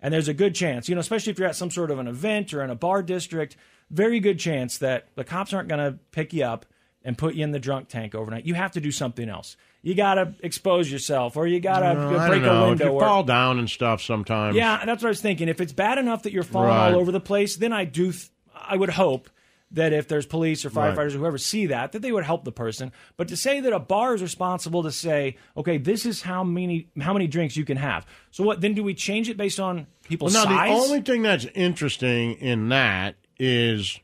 and 0.00 0.12
there's 0.12 0.28
a 0.28 0.34
good 0.34 0.54
chance, 0.54 0.88
you 0.88 0.94
know, 0.94 1.00
especially 1.00 1.30
if 1.32 1.38
you're 1.38 1.48
at 1.48 1.56
some 1.56 1.70
sort 1.70 1.90
of 1.90 1.98
an 1.98 2.08
event 2.08 2.52
or 2.52 2.62
in 2.62 2.70
a 2.70 2.74
bar 2.74 3.02
district, 3.02 3.56
very 3.90 4.18
good 4.20 4.38
chance 4.38 4.78
that 4.78 5.08
the 5.14 5.24
cops 5.24 5.52
aren't 5.52 5.68
going 5.68 5.92
to 5.92 5.98
pick 6.10 6.32
you 6.32 6.44
up 6.44 6.66
and 7.04 7.16
put 7.16 7.34
you 7.36 7.44
in 7.44 7.52
the 7.52 7.60
drunk 7.60 7.88
tank 7.88 8.14
overnight. 8.16 8.44
You 8.46 8.54
have 8.54 8.72
to 8.72 8.80
do 8.80 8.90
something 8.90 9.28
else. 9.28 9.56
You 9.82 9.94
got 9.94 10.14
to 10.14 10.34
expose 10.42 10.90
yourself, 10.90 11.36
or 11.36 11.46
you 11.46 11.60
got 11.60 11.78
to 11.80 11.94
No, 11.94 12.08
break 12.26 12.42
a 12.42 12.46
know. 12.46 12.62
If 12.64 12.68
window. 12.70 12.84
you 12.86 12.90
or, 12.94 13.00
fall 13.00 13.22
down 13.22 13.60
and 13.60 13.70
stuff 13.70 14.02
sometimes. 14.02 14.56
yeah, 14.56 14.84
that's 14.84 15.04
what 15.04 15.08
I 15.08 15.10
was 15.10 15.20
thinking. 15.20 15.48
If 15.48 15.60
it's 15.60 15.72
bad 15.72 15.98
enough 15.98 16.24
that 16.24 16.32
you're 16.32 16.42
falling 16.42 16.70
Right. 16.70 16.92
all 16.92 16.98
over 17.00 17.12
the 17.12 17.20
place, 17.20 17.54
then 17.54 17.72
I 17.72 17.84
do. 17.84 18.10
Th- 18.10 18.26
I 18.52 18.76
would 18.76 18.90
hope 18.90 19.30
that 19.72 19.92
if 19.92 20.06
there's 20.06 20.26
police 20.26 20.64
or 20.64 20.68
Right. 20.68 20.94
firefighters 20.96 21.14
or 21.14 21.18
whoever 21.18 21.38
see 21.38 21.66
that, 21.66 21.92
that 21.92 22.00
they 22.02 22.12
would 22.12 22.24
help 22.24 22.44
the 22.44 22.52
person. 22.52 22.92
But 23.16 23.28
to 23.28 23.36
say 23.36 23.58
that 23.60 23.72
a 23.72 23.80
bar 23.80 24.14
is 24.14 24.22
responsible 24.22 24.82
to 24.84 24.92
say, 24.92 25.36
okay, 25.56 25.76
this 25.78 26.06
is 26.06 26.22
how 26.22 26.44
many 26.44 26.88
how 27.00 27.12
many 27.12 27.26
drinks 27.26 27.56
you 27.56 27.64
can 27.64 27.76
have. 27.76 28.06
So 28.30 28.44
what? 28.44 28.60
Then 28.60 28.74
do 28.74 28.82
we 28.84 28.94
change 28.94 29.28
it 29.28 29.36
based 29.36 29.58
on 29.58 29.76
Well, 29.76 29.86
people's 30.04 30.34
now 30.34 30.44
size? 30.44 30.68
the 30.68 30.74
only 30.74 31.00
thing 31.00 31.22
that's 31.22 31.46
interesting 31.54 32.34
in 32.34 32.68
that 32.68 33.16
is 33.38 33.98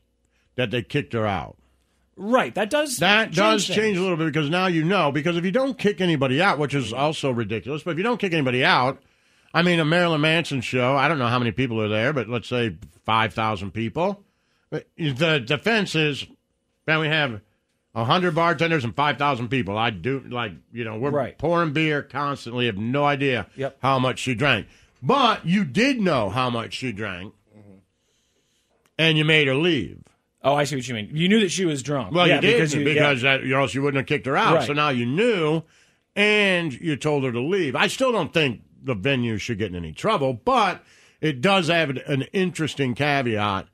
that 0.55 0.69
they 0.71 0.83
kicked 0.83 1.13
her 1.13 1.25
out. 1.25 1.55
right. 2.17 2.53
That 2.53 2.69
does 2.69 2.97
That 2.97 3.33
does 3.33 3.65
things. 3.65 3.75
change 3.75 3.97
a 3.97 4.01
little 4.01 4.17
bit 4.17 4.25
because 4.25 4.49
now 4.49 4.67
you 4.67 4.83
know. 4.83 5.11
Because 5.11 5.37
if 5.37 5.45
you 5.45 5.51
don't 5.51 5.77
kick 5.77 6.01
anybody 6.01 6.41
out, 6.41 6.59
which 6.59 6.75
is 6.75 6.91
also 6.93 7.31
ridiculous, 7.31 7.83
but 7.83 7.91
if 7.91 7.97
you 7.97 8.03
don't 8.03 8.19
kick 8.19 8.33
anybody 8.33 8.63
out, 8.65 9.01
I 9.53 9.61
mean, 9.63 9.79
a 9.79 9.85
Marilyn 9.85 10.21
Manson 10.21 10.61
show, 10.61 10.95
I 10.97 11.07
don't 11.07 11.19
know 11.19 11.27
how 11.27 11.39
many 11.39 11.51
people 11.51 11.81
are 11.81 11.87
there, 11.87 12.11
but 12.13 12.27
let's 12.29 12.47
say 12.49 12.75
5,000 13.05 13.71
people. 13.71 14.23
But 14.73 14.87
The 14.97 15.39
defense 15.39 15.93
is, 15.93 16.25
man, 16.87 16.99
we 16.99 17.07
have 17.07 17.41
100 17.91 18.33
bartenders 18.33 18.83
and 18.83 18.95
5,000 18.95 19.47
people. 19.49 19.77
I 19.77 19.91
do, 19.91 20.23
like, 20.27 20.53
you 20.71 20.83
know, 20.83 20.97
we're 20.97 21.11
Right. 21.11 21.37
pouring 21.37 21.73
beer 21.73 22.01
constantly, 22.01 22.65
have 22.65 22.77
no 22.77 23.05
idea 23.05 23.45
Yep. 23.55 23.77
how 23.83 23.99
much 23.99 24.17
she 24.17 24.33
drank. 24.33 24.65
But 24.99 25.45
you 25.45 25.63
did 25.63 26.01
know 26.01 26.31
how 26.31 26.49
much 26.49 26.73
she 26.73 26.91
drank, 26.91 27.35
mm-hmm. 27.55 27.75
and 28.97 29.15
you 29.15 29.23
made 29.25 29.47
her 29.47 29.53
leave. 29.53 29.99
Oh, 30.41 30.55
I 30.55 30.63
see 30.63 30.75
what 30.75 30.87
you 30.87 30.95
mean. 30.95 31.11
You 31.13 31.29
knew 31.29 31.39
that 31.41 31.51
she 31.51 31.65
was 31.65 31.83
drunk. 31.83 32.15
Well, 32.15 32.27
yeah, 32.27 32.35
you 32.35 32.41
did 32.41 32.53
because 32.55 32.73
because, 32.73 33.21
you, 33.21 33.29
yeah. 33.29 33.37
that, 33.37 33.43
or 33.45 33.59
else 33.59 33.75
you 33.75 33.83
wouldn't 33.83 33.99
have 33.99 34.07
kicked 34.07 34.25
her 34.25 34.35
out. 34.35 34.55
Right. 34.55 34.65
So 34.65 34.73
now 34.73 34.89
you 34.89 35.05
knew, 35.05 35.61
and 36.15 36.73
you 36.73 36.95
told 36.95 37.25
her 37.25 37.31
to 37.31 37.39
leave. 37.39 37.75
I 37.75 37.85
still 37.85 38.11
don't 38.11 38.33
think 38.33 38.61
the 38.83 38.95
venue 38.95 39.37
should 39.37 39.59
get 39.59 39.69
in 39.69 39.75
any 39.75 39.93
trouble, 39.93 40.33
but 40.33 40.83
it 41.21 41.41
does 41.41 41.67
have 41.67 41.91
an 41.91 42.23
interesting 42.33 42.95
caveat 42.95 43.67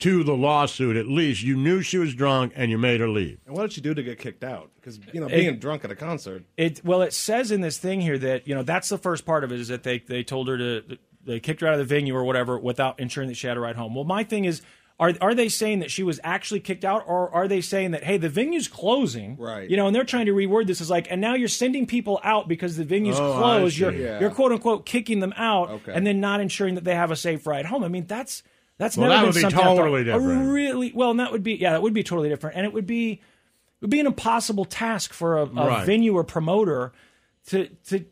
to 0.00 0.24
the 0.24 0.34
lawsuit. 0.34 0.96
At 0.96 1.06
least 1.06 1.42
you 1.42 1.56
knew 1.56 1.82
she 1.82 1.98
was 1.98 2.14
drunk 2.14 2.52
and 2.56 2.70
you 2.70 2.78
made 2.78 3.00
her 3.00 3.08
leave. 3.08 3.38
And 3.46 3.54
what 3.54 3.62
did 3.62 3.72
she 3.72 3.80
do 3.80 3.94
to 3.94 4.02
get 4.02 4.18
kicked 4.18 4.44
out? 4.44 4.70
Because 4.76 4.98
you 5.12 5.20
know, 5.20 5.28
being 5.28 5.58
drunk 5.58 5.84
at 5.84 5.90
a 5.90 5.96
concert. 5.96 6.44
It 6.56 6.82
well, 6.84 7.02
it 7.02 7.12
says 7.12 7.50
in 7.50 7.60
this 7.60 7.78
thing 7.78 8.00
here 8.00 8.18
that 8.18 8.48
you 8.48 8.54
know 8.54 8.62
that's 8.62 8.88
the 8.88 8.98
first 8.98 9.24
part 9.24 9.44
of 9.44 9.52
it 9.52 9.60
is 9.60 9.68
that 9.68 9.82
they 9.82 9.98
they 10.00 10.22
told 10.22 10.48
her 10.48 10.58
to 10.58 10.98
they 11.24 11.38
kicked 11.38 11.60
her 11.60 11.66
out 11.66 11.74
of 11.74 11.78
the 11.78 11.84
venue 11.84 12.14
or 12.16 12.24
whatever 12.24 12.58
without 12.58 12.98
ensuring 12.98 13.28
that 13.28 13.36
she 13.36 13.46
had 13.46 13.56
a 13.56 13.60
ride 13.60 13.76
home. 13.76 13.94
Well, 13.94 14.04
my 14.04 14.24
thing 14.24 14.44
is. 14.44 14.62
Are, 14.98 15.14
are 15.22 15.34
they 15.34 15.48
saying 15.48 15.78
that 15.78 15.90
she 15.90 16.02
was 16.02 16.20
actually 16.22 16.60
kicked 16.60 16.84
out, 16.84 17.04
or 17.06 17.34
are 17.34 17.48
they 17.48 17.62
saying 17.62 17.92
that 17.92 18.04
hey, 18.04 18.18
the 18.18 18.28
venue's 18.28 18.68
closing, 18.68 19.34
Right. 19.38 19.70
You 19.70 19.78
know, 19.78 19.86
and 19.86 19.96
they're 19.96 20.04
trying 20.04 20.26
to 20.26 20.34
reword 20.34 20.66
this 20.66 20.82
as 20.82 20.90
like, 20.90 21.06
and 21.10 21.22
now 21.22 21.34
you're 21.34 21.48
sending 21.48 21.86
people 21.86 22.20
out 22.22 22.48
because 22.48 22.76
the 22.76 22.84
venue's 22.84 23.18
Oh, 23.18 23.32
closed. 23.38 23.78
You're 23.78 23.92
Yeah. 23.92 24.20
you're 24.20 24.28
quote 24.28 24.52
unquote 24.52 24.84
kicking 24.84 25.20
them 25.20 25.32
out, 25.38 25.70
Okay. 25.70 25.92
and 25.94 26.06
then 26.06 26.20
not 26.20 26.42
ensuring 26.42 26.74
that 26.74 26.84
they 26.84 26.94
have 26.94 27.10
a 27.10 27.16
safe 27.16 27.46
ride 27.46 27.64
home. 27.64 27.82
I 27.82 27.88
mean, 27.88 28.04
that's 28.08 28.42
that's 28.80 28.96
Well, 28.96 29.08
never 29.10 29.26
that 29.26 29.34
been 29.34 29.44
would 29.44 29.52
be 29.52 29.62
totally 29.62 30.00
a 30.00 30.04
different. 30.04 30.50
Really, 30.52 30.92
well, 30.92 31.10
and 31.12 31.20
that 31.20 31.30
would 31.30 31.42
be 31.44 31.54
yeah, 31.54 31.70
that 31.72 31.82
would 31.82 31.94
be 31.94 32.02
totally 32.02 32.28
different, 32.28 32.56
and 32.56 32.66
it 32.66 32.72
would 32.72 32.86
be 32.86 33.12
It 33.12 33.20
would 33.82 33.90
be 33.90 34.00
an 34.00 34.06
impossible 34.06 34.64
task 34.64 35.12
for 35.12 35.38
a, 35.38 35.42
a 35.42 35.46
Right. 35.46 35.86
venue 35.86 36.14
or 36.14 36.24
promoter 36.24 36.92
to 37.46 37.68
to 37.88 38.04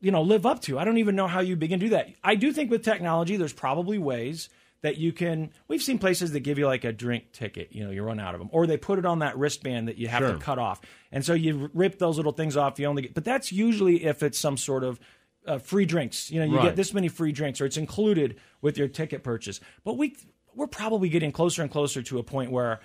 you 0.00 0.10
know 0.10 0.22
live 0.22 0.46
up 0.46 0.60
to. 0.62 0.78
I 0.78 0.84
don't 0.84 0.98
even 0.98 1.16
know 1.16 1.26
how 1.26 1.40
you 1.40 1.56
begin 1.56 1.80
to 1.80 1.86
do 1.86 1.90
that. 1.90 2.08
I 2.22 2.34
do 2.34 2.52
think 2.52 2.70
with 2.70 2.82
technology, 2.84 3.36
there's 3.36 3.52
probably 3.52 3.98
ways 3.98 4.48
that 4.82 4.96
you 4.98 5.12
can. 5.12 5.50
We've 5.68 5.82
seen 5.82 5.98
places 5.98 6.32
that 6.32 6.40
give 6.40 6.58
you 6.58 6.66
like 6.66 6.84
a 6.84 6.92
drink 6.92 7.32
ticket. 7.32 7.68
You 7.72 7.84
know, 7.84 7.90
you 7.90 8.02
run 8.02 8.18
out 8.18 8.34
of 8.34 8.40
them, 8.40 8.48
or 8.52 8.66
they 8.66 8.76
put 8.76 8.98
it 8.98 9.06
on 9.06 9.20
that 9.20 9.38
wristband 9.38 9.88
that 9.88 9.96
you 9.98 10.08
have 10.08 10.20
Sure. 10.22 10.32
to 10.32 10.38
cut 10.38 10.58
off, 10.58 10.80
and 11.12 11.24
so 11.24 11.34
you 11.34 11.70
rip 11.72 11.98
those 11.98 12.16
little 12.16 12.32
things 12.32 12.56
off. 12.56 12.78
You 12.80 12.86
only 12.86 13.02
get, 13.02 13.14
but 13.14 13.24
that's 13.24 13.52
usually 13.52 14.04
if 14.04 14.22
it's 14.22 14.38
some 14.38 14.56
sort 14.56 14.82
of 14.84 14.98
uh, 15.46 15.58
free 15.58 15.84
drinks. 15.84 16.30
You 16.30 16.40
know, 16.40 16.46
you 16.46 16.56
Right. 16.56 16.64
get 16.64 16.76
this 16.76 16.94
many 16.94 17.08
free 17.08 17.32
drinks, 17.32 17.60
or 17.60 17.66
it's 17.66 17.76
included 17.76 18.36
with 18.60 18.78
your 18.78 18.88
ticket 18.88 19.22
purchase. 19.22 19.60
But 19.84 19.96
we 19.98 20.16
we're 20.54 20.66
probably 20.66 21.08
getting 21.08 21.32
closer 21.32 21.62
and 21.62 21.70
closer 21.70 22.02
to 22.02 22.18
a 22.18 22.22
point 22.22 22.50
where 22.52 22.80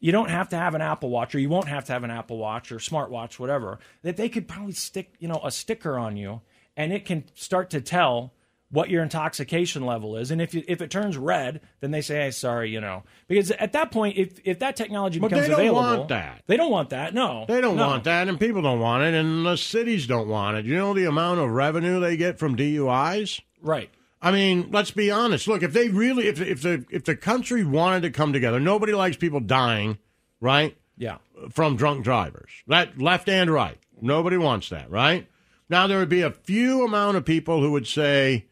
you 0.00 0.10
don't 0.12 0.30
have 0.30 0.48
to 0.50 0.56
have 0.56 0.74
an 0.74 0.80
Apple 0.80 1.10
Watch, 1.10 1.34
or 1.34 1.38
you 1.38 1.48
won't 1.48 1.68
have 1.68 1.84
to 1.86 1.92
have 1.92 2.02
an 2.04 2.10
Apple 2.10 2.38
Watch 2.38 2.72
or 2.72 2.76
smartwatch, 2.76 3.38
whatever. 3.38 3.78
That 4.02 4.16
they 4.16 4.28
could 4.28 4.48
probably 4.48 4.72
stick, 4.72 5.14
you 5.18 5.28
know, 5.28 5.40
a 5.44 5.50
sticker 5.50 5.98
on 5.98 6.16
you, 6.16 6.40
and 6.76 6.92
it 6.92 7.04
can 7.04 7.24
start 7.34 7.70
to 7.70 7.80
tell 7.80 8.32
what 8.74 8.90
your 8.90 9.02
intoxication 9.04 9.86
level 9.86 10.16
is. 10.16 10.30
And 10.32 10.42
if 10.42 10.52
you, 10.52 10.64
if 10.66 10.82
it 10.82 10.90
turns 10.90 11.16
red, 11.16 11.60
then 11.80 11.92
they 11.92 12.00
say, 12.00 12.16
"Hey, 12.16 12.30
sorry," 12.32 12.70
you 12.70 12.80
know, 12.80 13.04
because 13.28 13.50
at 13.52 13.72
that 13.72 13.90
point, 13.92 14.18
if 14.18 14.40
if 14.44 14.58
that 14.58 14.74
technology 14.76 15.20
But 15.20 15.28
becomes 15.28 15.46
they 15.46 15.52
don't 15.52 15.60
available, 15.60 15.80
want 15.98 16.08
that. 16.08 16.42
They 16.46 16.56
don't 16.56 16.70
want 16.72 16.90
that. 16.90 17.14
No, 17.14 17.44
They 17.48 17.60
don't 17.60 17.76
No. 17.76 17.86
want 17.86 18.04
that, 18.04 18.28
and 18.28 18.38
people 18.38 18.62
don't 18.62 18.80
want 18.80 19.04
it, 19.04 19.14
and 19.14 19.46
the 19.46 19.56
cities 19.56 20.06
don't 20.06 20.28
want 20.28 20.56
it. 20.56 20.64
You 20.66 20.74
know 20.76 20.92
the 20.92 21.04
amount 21.06 21.40
of 21.40 21.50
revenue 21.50 22.00
they 22.00 22.16
get 22.16 22.38
from 22.38 22.56
DUIs? 22.56 23.40
Right. 23.62 23.90
I 24.20 24.30
mean, 24.32 24.68
let's 24.72 24.90
be 24.90 25.10
honest. 25.10 25.46
Look, 25.46 25.62
if 25.62 25.72
they 25.72 25.88
really, 25.88 26.26
if 26.26 26.40
if 26.40 26.62
the 26.62 26.84
if 26.90 27.04
the 27.04 27.14
country 27.14 27.64
wanted 27.64 28.02
to 28.02 28.10
come 28.10 28.32
together, 28.32 28.58
nobody 28.58 28.92
likes 28.92 29.16
people 29.16 29.40
dying, 29.40 29.98
right? 30.40 30.76
Yeah. 30.96 31.18
From 31.50 31.76
drunk 31.76 32.02
drivers, 32.04 32.50
that 32.66 32.98
left 33.00 33.28
and 33.28 33.50
right. 33.50 33.78
Nobody 34.00 34.36
wants 34.36 34.68
that, 34.70 34.90
right? 34.90 35.28
Now 35.68 35.86
there 35.86 35.98
would 35.98 36.08
be 36.08 36.22
a 36.22 36.30
few 36.30 36.84
amount 36.84 37.16
of 37.16 37.24
people 37.24 37.60
who 37.60 37.70
would 37.72 37.86
say 37.86 38.46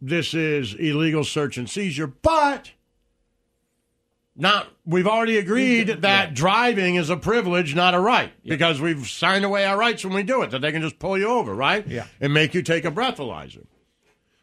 this 0.00 0.34
is 0.34 0.74
illegal 0.74 1.24
search 1.24 1.58
and 1.58 1.68
seizure, 1.68 2.06
but 2.06 2.72
not. 4.36 4.68
We've 4.86 5.06
already 5.06 5.38
agreed 5.38 5.88
that 6.02 6.34
driving 6.34 6.94
is 6.94 7.10
a 7.10 7.16
privilege, 7.16 7.74
not 7.74 7.94
a 7.94 8.00
right, 8.00 8.32
because 8.44 8.80
we've 8.80 9.06
signed 9.08 9.44
away 9.44 9.64
our 9.64 9.76
rights 9.76 10.04
when 10.04 10.14
we 10.14 10.22
do 10.22 10.42
it. 10.42 10.50
That 10.50 10.60
they 10.60 10.72
can 10.72 10.82
just 10.82 10.98
pull 10.98 11.18
you 11.18 11.28
over, 11.28 11.54
right? 11.54 11.86
Yeah. 11.86 12.06
and 12.20 12.32
make 12.32 12.54
you 12.54 12.62
take 12.62 12.84
a 12.84 12.90
breathalyzer. 12.90 13.66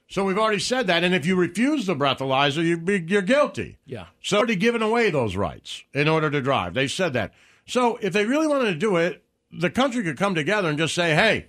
So 0.08 0.24
we've 0.24 0.38
already 0.38 0.60
said 0.60 0.88
that, 0.88 1.04
and 1.04 1.16
if 1.16 1.26
you 1.26 1.36
refuse 1.36 1.88
the 1.88 1.96
breathalyzer, 1.96 2.64
you 2.64 2.78
be, 2.78 3.04
you're 3.08 3.24
guilty. 3.24 3.80
Yeah. 3.86 4.08
So 4.22 4.38
already 4.38 4.56
given 4.56 4.84
away 4.84 5.10
those 5.10 5.36
rights 5.36 5.84
in 5.94 6.08
order 6.08 6.30
to 6.30 6.42
drive. 6.42 6.76
They 6.76 6.88
said 6.88 7.14
that. 7.14 7.34
So 7.66 7.98
if 8.02 8.14
they 8.14 8.26
really 8.26 8.46
wanted 8.48 8.66
to 8.66 8.76
do 8.76 8.98
it, 8.98 9.24
the 9.52 9.72
country 9.72 10.04
could 10.04 10.18
come 10.18 10.36
together 10.36 10.70
and 10.70 10.78
just 10.78 10.94
say, 10.94 11.16
"Hey, 11.16 11.48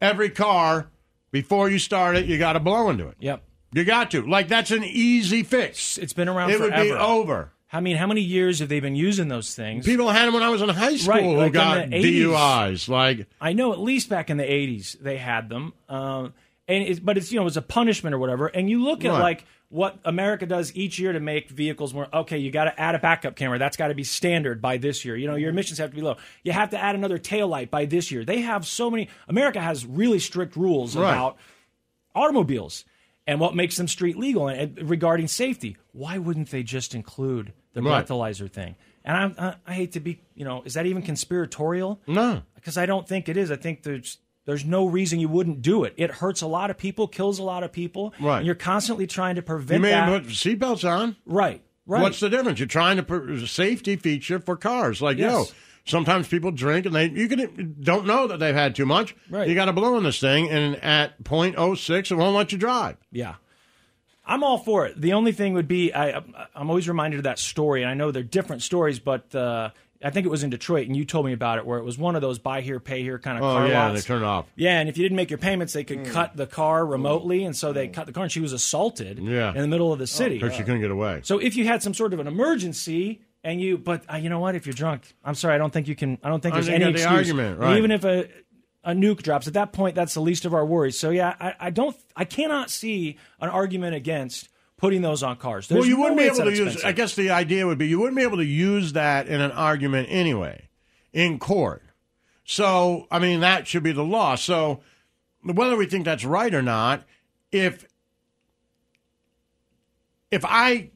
every 0.00 0.30
car 0.30 0.88
before 1.30 1.68
you 1.68 1.78
start 1.78 2.16
it, 2.16 2.26
you 2.26 2.38
got 2.38 2.54
to 2.54 2.60
blow 2.60 2.88
into 2.88 3.06
it. 3.08 3.16
Yep. 3.20 3.42
You 3.72 3.84
got 3.84 4.10
to. 4.12 4.22
Like 4.22 4.48
that's 4.48 4.70
an 4.70 4.84
easy 4.84 5.42
fix. 5.42 5.98
It's 5.98 6.12
been 6.12 6.28
around 6.28 6.50
forever. 6.52 6.66
It 6.74 6.78
would 6.78 6.82
be 6.84 6.92
over. 6.92 7.50
I 7.70 7.80
mean, 7.80 7.96
how 7.98 8.06
many 8.06 8.22
years 8.22 8.60
have 8.60 8.70
they 8.70 8.80
been 8.80 8.96
using 8.96 9.28
those 9.28 9.54
things? 9.54 9.84
People 9.84 10.08
had 10.08 10.24
them 10.26 10.32
when 10.34 10.42
I 10.42 10.48
was 10.48 10.62
in 10.62 10.70
high 10.70 10.96
school 10.96 11.12
Right, 11.14 11.22
who 11.22 11.36
like 11.36 11.46
in 11.48 11.52
got 11.52 11.78
80s. 11.90 12.02
DUIs. 12.02 12.88
Like 12.88 13.26
I 13.40 13.52
know 13.52 13.72
at 13.72 13.78
least 13.78 14.08
back 14.08 14.30
in 14.30 14.38
the 14.38 14.44
'80s 14.44 14.98
they 15.00 15.18
had 15.18 15.50
them, 15.50 15.74
um, 15.88 16.32
and 16.66 16.82
it's, 16.84 16.98
but 16.98 17.18
it's 17.18 17.30
you 17.30 17.36
know 17.36 17.42
it 17.42 17.44
was 17.44 17.58
a 17.58 17.62
punishment 17.62 18.14
or 18.14 18.18
whatever. 18.18 18.46
And 18.46 18.70
you 18.70 18.82
look 18.82 19.04
at 19.04 19.10
Right. 19.12 19.20
like 19.20 19.44
what 19.70 19.98
America 20.06 20.46
does 20.46 20.74
each 20.74 20.98
year 20.98 21.12
to 21.12 21.20
make 21.20 21.50
vehicles 21.50 21.92
more 21.92 22.08
okay. 22.10 22.38
You 22.38 22.50
got 22.50 22.64
to 22.64 22.80
add 22.80 22.94
a 22.94 22.98
backup 22.98 23.36
camera. 23.36 23.58
That's 23.58 23.76
got 23.76 23.88
to 23.88 23.94
be 23.94 24.02
standard 24.04 24.62
by 24.62 24.78
this 24.78 25.04
year. 25.04 25.14
You 25.14 25.26
know 25.26 25.36
your 25.36 25.50
emissions 25.50 25.76
have 25.78 25.90
to 25.90 25.96
be 25.96 26.00
low. 26.00 26.16
You 26.42 26.52
have 26.52 26.70
to 26.70 26.78
add 26.82 26.94
another 26.94 27.18
tail 27.18 27.48
light 27.48 27.70
by 27.70 27.84
this 27.84 28.10
year. 28.10 28.24
They 28.24 28.40
have 28.40 28.66
so 28.66 28.90
many. 28.90 29.10
America 29.28 29.60
has 29.60 29.84
really 29.84 30.20
strict 30.20 30.56
rules 30.56 30.96
Right. 30.96 31.10
about 31.12 31.36
automobiles 32.14 32.84
and 33.28 33.38
what 33.38 33.54
makes 33.54 33.76
them 33.76 33.86
street 33.86 34.16
legal 34.16 34.48
and, 34.48 34.76
and 34.78 34.90
regarding 34.90 35.28
safety. 35.28 35.76
Why 35.92 36.18
wouldn't 36.18 36.50
they 36.50 36.64
just 36.64 36.94
include 36.94 37.52
the 37.74 37.82
Right. 37.82 38.04
breathalyzer 38.04 38.50
thing? 38.50 38.74
And 39.04 39.34
I, 39.38 39.54
I, 39.66 39.74
hate 39.74 39.92
to 39.92 40.00
be, 40.00 40.20
you 40.34 40.44
know, 40.44 40.62
is 40.64 40.74
that 40.74 40.86
even 40.86 41.02
conspiratorial? 41.02 42.00
no. 42.06 42.42
because 42.54 42.76
I 42.76 42.86
don't 42.86 43.06
think 43.06 43.28
it 43.28 43.36
is. 43.36 43.50
I 43.52 43.56
think 43.56 43.82
there's 43.82 44.18
there's 44.44 44.64
no 44.64 44.86
reason 44.86 45.20
you 45.20 45.28
wouldn't 45.28 45.60
do 45.60 45.84
it. 45.84 45.92
It 45.98 46.10
hurts 46.10 46.40
a 46.40 46.46
lot 46.46 46.70
of 46.70 46.78
people, 46.78 47.06
kills 47.06 47.38
a 47.38 47.42
lot 47.42 47.62
of 47.62 47.70
people, 47.70 48.14
Right. 48.18 48.38
And 48.38 48.46
you're 48.46 48.54
constantly 48.54 49.06
trying 49.06 49.34
to 49.36 49.42
prevent. 49.42 49.78
You 49.78 49.82
may 49.82 49.90
that. 49.90 50.08
put 50.08 50.24
seatbelts 50.32 50.88
on. 50.90 51.16
right, 51.26 51.62
right. 51.86 52.02
What's 52.02 52.20
the 52.20 52.30
difference? 52.30 52.58
You're 52.58 52.66
trying 52.66 52.96
to 52.96 53.02
put 53.02 53.28
a 53.30 53.46
safety 53.46 53.96
feature 53.96 54.38
for 54.40 54.56
cars. 54.56 55.02
Like, 55.02 55.18
yo, 55.18 55.40
Yes. 55.40 55.54
Sometimes 55.88 56.28
people 56.28 56.50
drink 56.50 56.86
and 56.86 56.94
they 56.94 57.08
you 57.08 57.28
can 57.28 57.76
don't 57.80 58.06
know 58.06 58.26
that 58.26 58.38
they've 58.38 58.54
had 58.54 58.74
too 58.74 58.86
much. 58.86 59.16
Right. 59.30 59.48
You 59.48 59.54
got 59.54 59.66
to 59.66 59.72
blow 59.72 59.96
on 59.96 60.04
this 60.04 60.20
thing, 60.20 60.48
and 60.50 60.76
at 60.82 61.22
.06, 61.24 62.10
it 62.10 62.14
won't 62.14 62.36
let 62.36 62.52
you 62.52 62.58
drive. 62.58 62.96
Yeah. 63.10 63.34
I'm 64.24 64.44
all 64.44 64.58
for 64.58 64.84
it. 64.86 65.00
The 65.00 65.14
only 65.14 65.32
thing 65.32 65.54
would 65.54 65.68
be 65.68 65.92
I, 65.92 66.22
I'm 66.54 66.68
always 66.68 66.86
reminded 66.86 67.18
of 67.18 67.24
that 67.24 67.38
story, 67.38 67.82
and 67.82 67.90
I 67.90 67.94
know 67.94 68.10
they're 68.10 68.22
different 68.22 68.62
stories, 68.62 68.98
but 68.98 69.34
uh, 69.34 69.70
I 70.04 70.10
think 70.10 70.26
it 70.26 70.28
was 70.28 70.44
in 70.44 70.50
Detroit, 70.50 70.86
and 70.86 70.94
you 70.94 71.06
told 71.06 71.24
me 71.24 71.32
about 71.32 71.58
it, 71.58 71.66
where 71.66 71.78
it 71.78 71.84
was 71.84 71.96
one 71.96 72.14
of 72.14 72.20
those 72.20 72.38
buy 72.38 72.60
here, 72.60 72.78
pay 72.78 73.02
here 73.02 73.18
kind 73.18 73.38
of 73.38 73.44
Oh 73.44 73.54
car 73.54 73.68
yeah, 73.68 73.88
lots. 73.88 74.02
they 74.02 74.06
turn 74.06 74.22
it 74.22 74.26
off. 74.26 74.46
Yeah, 74.54 74.78
and 74.78 74.88
if 74.88 74.98
you 74.98 75.02
didn't 75.02 75.16
make 75.16 75.30
your 75.30 75.38
payments, 75.38 75.72
they 75.72 75.82
could 75.82 76.00
mm. 76.00 76.10
cut 76.12 76.36
the 76.36 76.46
car 76.46 76.84
mm. 76.84 76.90
remotely, 76.90 77.44
and 77.44 77.56
so 77.56 77.72
they 77.72 77.88
mm. 77.88 77.94
cut 77.94 78.06
the 78.06 78.12
car, 78.12 78.24
and 78.24 78.32
she 78.32 78.40
was 78.40 78.52
assaulted 78.52 79.18
Yeah. 79.18 79.54
in 79.54 79.62
the 79.62 79.66
middle 79.66 79.92
of 79.92 79.98
the 79.98 80.04
oh, 80.04 80.06
city. 80.06 80.38
Because 80.38 80.58
you 80.58 80.64
couldn't 80.64 80.82
get 80.82 80.90
away. 80.90 81.22
So 81.24 81.38
if 81.38 81.56
you 81.56 81.64
had 81.64 81.82
some 81.82 81.94
sort 81.94 82.12
of 82.12 82.20
an 82.20 82.26
emergency 82.26 83.22
and 83.44 83.60
you, 83.60 83.78
but 83.78 84.04
uh, 84.12 84.16
you 84.16 84.28
know 84.28 84.40
what? 84.40 84.54
If 84.54 84.66
you're 84.66 84.74
drunk, 84.74 85.02
I'm 85.24 85.34
sorry, 85.34 85.54
I 85.54 85.58
don't 85.58 85.72
think 85.72 85.88
you 85.88 85.94
can. 85.94 86.18
I 86.22 86.28
don't 86.28 86.42
think 86.42 86.54
I 86.54 86.56
there's 86.56 86.66
think 86.66 86.82
any 86.82 86.86
you 86.86 86.92
got 86.92 86.98
the 86.98 87.04
excuse. 87.04 87.30
argument, 87.30 87.60
right. 87.60 87.78
Even 87.78 87.90
if 87.90 88.04
a 88.04 88.28
a 88.84 88.92
nuke 88.92 89.22
drops, 89.22 89.46
at 89.46 89.54
that 89.54 89.72
point, 89.72 89.94
that's 89.94 90.14
the 90.14 90.20
least 90.20 90.44
of 90.44 90.54
our 90.54 90.64
worries. 90.64 90.98
So 90.98 91.10
yeah, 91.10 91.34
I, 91.40 91.54
I 91.60 91.70
don't, 91.70 91.96
I 92.16 92.24
cannot 92.24 92.70
see 92.70 93.18
an 93.40 93.50
argument 93.50 93.94
against 93.94 94.48
putting 94.76 95.02
those 95.02 95.22
on 95.22 95.36
cars. 95.36 95.68
There's 95.68 95.80
well, 95.80 95.88
you 95.88 95.96
no 95.96 96.02
wouldn't 96.02 96.18
be 96.18 96.24
able 96.24 96.50
to 96.50 96.56
use. 96.56 96.84
I 96.84 96.92
guess 96.92 97.14
the 97.14 97.30
idea 97.30 97.66
would 97.66 97.78
be 97.78 97.86
you 97.86 97.98
wouldn't 97.98 98.16
be 98.16 98.22
able 98.22 98.38
to 98.38 98.44
use 98.44 98.94
that 98.94 99.28
in 99.28 99.40
an 99.40 99.50
argument 99.52 100.08
anyway, 100.10 100.68
in 101.12 101.38
court. 101.38 101.82
So 102.44 103.06
I 103.10 103.18
mean 103.18 103.40
that 103.40 103.66
should 103.66 103.82
be 103.82 103.92
the 103.92 104.04
law. 104.04 104.36
So 104.36 104.80
whether 105.42 105.76
we 105.76 105.86
think 105.86 106.04
that's 106.04 106.24
right 106.24 106.54
or 106.54 106.62
not, 106.62 107.04
if 107.52 107.84
if 110.30 110.44
I 110.44 110.90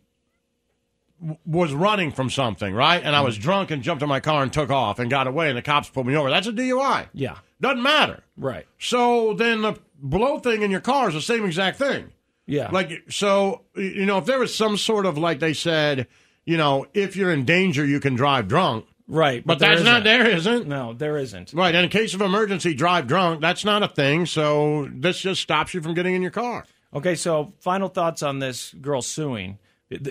was 1.46 1.72
running 1.72 2.10
from 2.10 2.30
something, 2.30 2.74
right, 2.74 3.02
and 3.02 3.14
I 3.14 3.20
was 3.20 3.34
mm-hmm. 3.34 3.42
drunk 3.42 3.70
and 3.70 3.82
jumped 3.82 4.02
in 4.02 4.08
my 4.08 4.20
car 4.20 4.42
and 4.42 4.52
took 4.52 4.70
off 4.70 4.98
and 4.98 5.10
got 5.10 5.26
away, 5.26 5.48
and 5.48 5.56
the 5.56 5.62
cops 5.62 5.88
pulled 5.88 6.06
me 6.06 6.16
over, 6.16 6.30
that's 6.30 6.46
a 6.46 6.52
DUI. 6.52 7.08
Yeah, 7.12 7.38
Doesn't 7.60 7.82
matter. 7.82 8.22
right. 8.36 8.66
So 8.78 9.34
then 9.34 9.62
the 9.62 9.78
blow 9.98 10.38
thing 10.38 10.62
in 10.62 10.70
your 10.70 10.80
car 10.80 11.08
is 11.08 11.14
the 11.14 11.20
same 11.20 11.44
exact 11.44 11.78
thing. 11.78 12.12
Yeah, 12.46 12.70
Like 12.72 13.04
so, 13.08 13.62
you 13.76 14.04
know, 14.04 14.18
if 14.18 14.26
there 14.26 14.38
was 14.38 14.54
some 14.54 14.76
sort 14.76 15.06
of 15.06 15.16
like 15.16 15.38
they 15.38 15.54
said, 15.54 16.08
you 16.44 16.56
know, 16.56 16.86
if 16.92 17.16
you're 17.16 17.32
in 17.32 17.44
danger, 17.44 17.86
you 17.86 18.00
can 18.00 18.14
drive 18.16 18.48
drunk. 18.48 18.86
right. 19.06 19.46
But, 19.46 19.60
there 19.60 19.70
that's 19.70 19.84
not 19.84 20.04
isn't. 20.04 20.04
there, 20.04 20.28
isn't? 20.28 20.66
No, 20.66 20.92
there 20.92 21.16
isn't. 21.18 21.52
Right. 21.52 21.74
And 21.74 21.84
in 21.84 21.90
case 21.90 22.14
of 22.14 22.20
emergency, 22.20 22.74
drive 22.74 23.06
drunk. 23.06 23.40
That's 23.40 23.64
not 23.64 23.84
a 23.84 23.88
thing. 23.88 24.26
So 24.26 24.88
this 24.92 25.20
just 25.20 25.40
stops 25.40 25.72
you 25.72 25.80
from 25.80 25.94
getting 25.94 26.14
in 26.14 26.22
your 26.22 26.32
car. 26.32 26.64
Okay, 26.94 27.14
so 27.14 27.52
final 27.60 27.88
thoughts 27.88 28.22
on 28.22 28.40
this 28.40 28.74
girl 28.74 29.02
suing. 29.02 29.58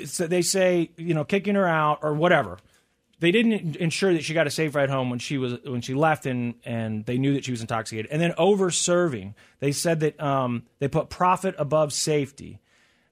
So 0.05 0.27
They 0.27 0.41
say, 0.41 0.91
you 0.97 1.13
know, 1.13 1.23
kicking 1.23 1.55
her 1.55 1.67
out 1.67 1.99
or 2.01 2.13
whatever. 2.13 2.57
They 3.19 3.31
didn't 3.31 3.75
ensure 3.75 4.13
that 4.13 4.23
she 4.23 4.33
got 4.33 4.47
a 4.47 4.49
safe 4.49 4.73
ride 4.73 4.89
home 4.89 5.11
when 5.11 5.19
she 5.19 5.37
was 5.37 5.59
when 5.63 5.81
she 5.81 5.93
left, 5.93 6.25
and 6.25 6.55
and 6.65 7.05
they 7.05 7.17
knew 7.17 7.33
that 7.35 7.45
she 7.45 7.51
was 7.51 7.61
intoxicated. 7.61 8.09
And 8.11 8.19
then 8.19 8.33
over 8.37 8.71
serving, 8.71 9.35
they 9.59 9.71
said 9.71 9.99
that 9.99 10.19
um, 10.19 10.63
they 10.79 10.87
put 10.87 11.09
profit 11.09 11.55
above 11.57 11.93
safety. 11.93 12.59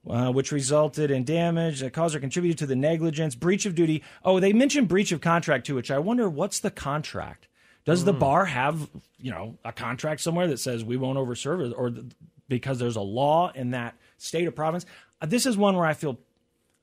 Uh, 0.09 0.31
which 0.31 0.53
resulted 0.53 1.11
in 1.11 1.25
damage 1.25 1.81
that 1.81 1.91
caused 1.91 2.15
or 2.15 2.21
contributed 2.21 2.57
to 2.57 2.65
the 2.65 2.75
negligence, 2.75 3.35
breach 3.35 3.65
of 3.65 3.75
duty. 3.75 4.01
Oh, 4.23 4.39
they 4.39 4.53
mentioned 4.53 4.87
breach 4.87 5.11
of 5.11 5.19
contract 5.19 5.67
too, 5.67 5.75
which 5.75 5.91
I 5.91 5.99
wonder 5.99 6.29
what's 6.29 6.61
the 6.61 6.71
contract? 6.71 7.49
Does 7.83 8.05
the 8.05 8.13
bar 8.13 8.45
have, 8.45 8.89
you 9.19 9.29
know, 9.29 9.57
a 9.65 9.73
contract 9.73 10.21
somewhere 10.21 10.47
that 10.47 10.59
says 10.59 10.85
we 10.85 10.95
won't 10.95 11.17
overserve, 11.17 11.73
or 11.77 11.91
th- 11.91 12.05
because 12.47 12.79
there's 12.79 12.95
a 12.95 13.01
law 13.01 13.51
in 13.53 13.71
that 13.71 13.95
state 14.17 14.47
or 14.47 14.51
province? 14.51 14.85
Uh, 15.21 15.25
this 15.25 15.45
is 15.45 15.57
one 15.57 15.75
where 15.75 15.85
I 15.85 15.93
feel, 15.93 16.17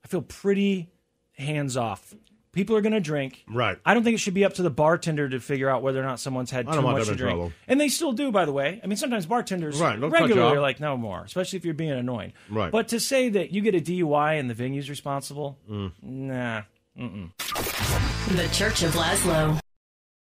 I 0.07 0.09
feel 0.09 0.23
pretty 0.23 0.89
hands 1.37 1.77
off. 1.77 2.15
People 2.53 2.77
are 2.77 2.81
going 2.81 2.93
to 2.93 3.01
drink. 3.01 3.45
Right. 3.51 3.77
I 3.85 3.93
don't 3.93 4.05
think 4.05 4.15
it 4.15 4.19
should 4.19 4.35
be 4.35 4.45
up 4.45 4.55
to 4.55 4.63
the 4.63 4.71
bartender 4.71 5.29
to 5.29 5.41
figure 5.41 5.69
out 5.69 5.83
whether 5.83 6.01
or 6.01 6.05
not 6.05 6.21
someone's 6.21 6.53
had 6.53 6.69
I 6.69 6.71
too 6.71 6.77
don't 6.77 6.85
want 6.85 6.99
much 6.99 7.09
them 7.09 7.17
to 7.17 7.23
in 7.25 7.27
drink. 7.29 7.37
trouble. 7.39 7.53
And 7.67 7.81
they 7.81 7.89
still 7.89 8.13
do, 8.13 8.31
by 8.31 8.45
the 8.45 8.53
way. 8.53 8.81
I 8.85 8.87
mean, 8.87 8.97
sometimes 8.97 9.27
bartenders 9.27 9.81
Right, 9.81 9.99
they'll 9.99 10.09
cut 10.09 10.21
you 10.21 10.27
regularly 10.29 10.53
off. 10.53 10.57
are 10.59 10.61
like, 10.61 10.79
no 10.79 10.97
more, 10.97 11.25
especially 11.25 11.57
if 11.57 11.65
you're 11.65 11.75
being 11.75 11.91
annoying. 11.91 12.35
Right. 12.49 12.71
But 12.71 12.87
to 12.89 13.01
say 13.01 13.29
that 13.31 13.51
you 13.51 13.63
get 13.63 13.75
a 13.75 13.81
DUI 13.81 14.39
and 14.39 14.49
the 14.49 14.55
venue's 14.55 14.89
responsible, 14.89 15.59
Mm. 15.69 15.93
nah. 16.03 16.63
The 16.97 18.49
Church 18.53 18.85
of 18.85 18.93
Laszlo. 18.95 19.59